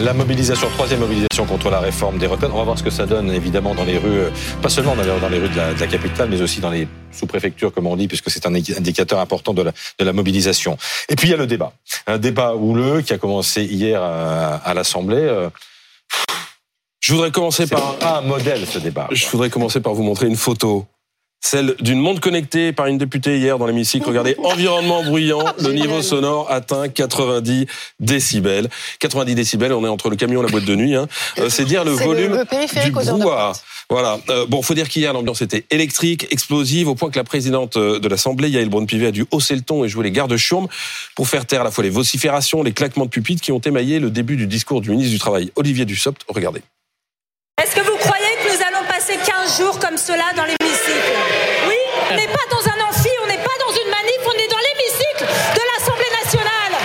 [0.00, 2.50] La mobilisation, troisième mobilisation contre la réforme des retraites.
[2.52, 4.30] On va voir ce que ça donne évidemment dans les rues,
[4.62, 7.72] pas seulement dans les rues de la, de la capitale, mais aussi dans les sous-préfectures,
[7.72, 10.78] comme on dit, puisque c'est un indicateur important de la, de la, mobilisation.
[11.08, 11.72] Et puis il y a le débat,
[12.06, 15.16] un débat houleux qui a commencé hier à, à l'Assemblée.
[15.16, 15.50] Euh,
[17.00, 19.08] Je voudrais commencer par un modèle ce débat.
[19.10, 20.86] Je voudrais commencer par vous montrer une photo
[21.40, 24.06] celle d'une montre connectée par une députée hier dans l'hémicycle.
[24.06, 27.66] Regardez, environnement bruyant, le niveau sonore atteint 90
[28.00, 28.68] décibels.
[29.00, 30.94] 90 décibels, on est entre le camion et la boîte de nuit.
[30.94, 31.06] Hein.
[31.38, 32.44] Euh, c'est dire le volume
[32.84, 33.52] du brouhaha.
[33.90, 34.18] Voilà.
[34.28, 37.98] Euh, bon, faut dire qu'hier l'ambiance était électrique, explosive, au point que la présidente euh,
[37.98, 40.68] de l'Assemblée, Yael Braun-Pivet, a dû hausser le ton et jouer les gardes-chiourmes
[41.14, 43.98] pour faire taire à la fois les vociférations, les claquements de pupitres qui ont émaillé
[43.98, 46.22] le début du discours du ministre du Travail, Olivier Dussopt.
[46.28, 46.60] Regardez.
[47.62, 51.17] Est-ce que vous croyez que nous allons passer 15 jours comme cela dans l'hémicycle?
[52.10, 54.58] On n'est pas dans un amphi, on n'est pas dans une manif, on est dans
[54.58, 56.78] l'hémicycle de l'Assemblée nationale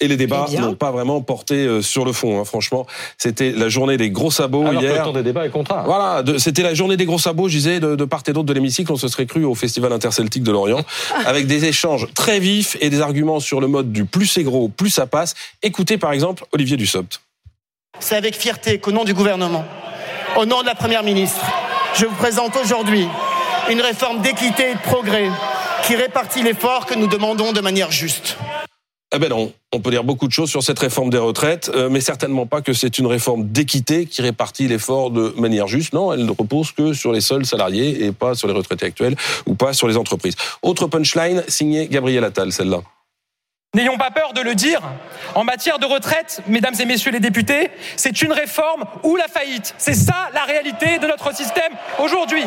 [0.00, 2.40] et les débats eh n'ont pas vraiment porté euh, sur le fond.
[2.40, 2.86] Hein, franchement,
[3.18, 4.92] c'était la journée des gros sabots Alors hier.
[4.94, 5.84] Que le temps des débats est contraire.
[5.84, 7.48] Voilà, c'était la journée des gros sabots.
[7.48, 9.92] Je disais de, de part et d'autre de l'hémicycle, on se serait cru au Festival
[9.92, 10.84] interceltique de Lorient,
[11.26, 14.68] avec des échanges très vifs et des arguments sur le mode du plus c'est gros,
[14.68, 15.34] plus ça passe.
[15.62, 17.20] Écoutez par exemple Olivier Dussopt.
[17.98, 19.64] C'est avec fierté qu'au nom du gouvernement,
[20.36, 21.44] au nom de la Première ministre,
[21.94, 23.06] je vous présente aujourd'hui
[23.70, 25.28] une réforme d'équité et de progrès
[25.84, 28.36] qui répartit l'effort que nous demandons de manière juste.
[29.12, 31.88] Eh ben non, on peut dire beaucoup de choses sur cette réforme des retraites, euh,
[31.90, 35.92] mais certainement pas que c'est une réforme d'équité qui répartit l'effort de manière juste.
[35.92, 39.16] Non, elle ne repose que sur les seuls salariés et pas sur les retraités actuels
[39.46, 40.36] ou pas sur les entreprises.
[40.62, 42.82] Autre punchline, signée Gabriel Attal, celle-là.
[43.72, 44.80] N'ayons pas peur de le dire.
[45.36, 49.76] En matière de retraite, mesdames et messieurs les députés, c'est une réforme ou la faillite.
[49.78, 52.42] C'est ça la réalité de notre système aujourd'hui.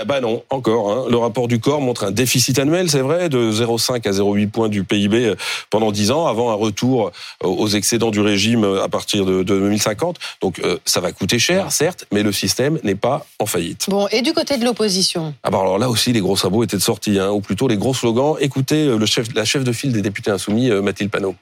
[0.00, 0.90] Euh, bah non, encore.
[0.90, 1.04] Hein.
[1.10, 4.68] Le rapport du corps montre un déficit annuel, c'est vrai, de 0,5 à 0,8 points
[4.68, 5.34] du PIB euh,
[5.70, 7.12] pendant 10 ans, avant un retour
[7.44, 10.18] euh, aux excédents du régime à partir de, 2050.
[10.40, 13.86] Donc ça va coûter cher, certes, mais le système n'est pas en faillite.
[13.88, 15.34] Bon, et du côté de l'opposition?
[15.42, 17.76] Ah bah Alors là aussi, les gros sabots étaient de sortie, hein, ou plutôt les
[17.76, 18.36] gros slogans.
[18.40, 21.34] Écoutez le chef, la chef de file des députés insoumis, Mathilde Panot.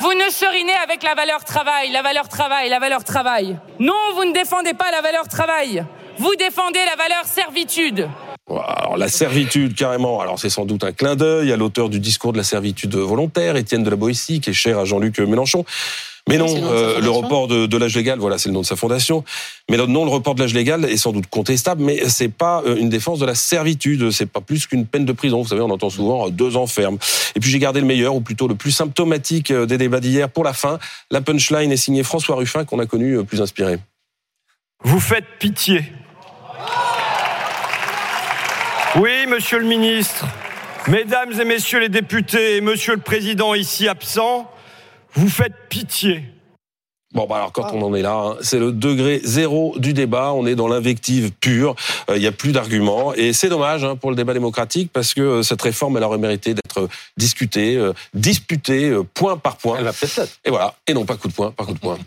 [0.00, 3.58] Vous ne serinez avec la valeur travail, la valeur travail, la valeur travail.
[3.78, 5.84] Non, vous ne défendez pas la valeur travail.
[6.20, 8.06] Vous défendez la valeur servitude.
[8.46, 10.20] Alors la servitude carrément.
[10.20, 13.56] Alors c'est sans doute un clin d'œil à l'auteur du discours de la servitude volontaire,
[13.56, 15.64] Étienne de la Boétie, qui est cher à Jean-Luc Mélenchon.
[16.28, 19.24] Mais non, le, euh, report de, l'âge légal, voilà, c'est le nom de sa fondation.
[19.70, 22.76] Mais non, le report de l'âge légal est sans doute contestable, mais c'est pas euh,
[22.76, 24.10] une défense de la servitude.
[24.10, 25.40] C'est pas plus qu'une peine de prison.
[25.40, 26.98] Vous savez, on entend souvent euh, deux ans ferme.
[27.34, 30.44] Et puis j'ai gardé le meilleur, ou plutôt le plus symptomatique des débats d'hier pour
[30.44, 30.78] la fin.
[31.10, 33.78] La punchline est signée François Ruffin, qu'on a connu plus inspiré.
[34.84, 35.82] Vous faites pitié.
[38.96, 40.26] Oui, monsieur le ministre,
[40.88, 44.50] mesdames et messieurs les députés, et monsieur le président ici absent,
[45.14, 46.24] vous faites pitié.
[47.14, 50.32] Bon, bah alors quand on en est là, hein, c'est le degré zéro du débat.
[50.32, 51.74] On est dans l'invective pure.
[52.08, 55.14] Euh, il n'y a plus d'arguments et c'est dommage hein, pour le débat démocratique parce
[55.14, 59.78] que euh, cette réforme, elle aurait mérité d'être discutée, euh, disputée point par point.
[59.78, 60.38] Elle va peut-être.
[60.44, 60.74] Et voilà.
[60.86, 61.98] Et non pas coup de poing par coup de poing.